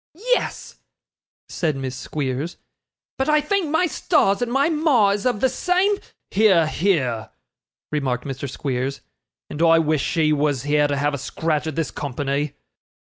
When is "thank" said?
3.39-3.69